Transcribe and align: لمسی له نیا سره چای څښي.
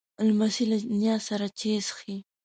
لمسی 0.27 0.63
له 0.71 0.77
نیا 1.01 1.15
سره 1.27 1.45
چای 1.59 1.77
څښي. 1.87 2.15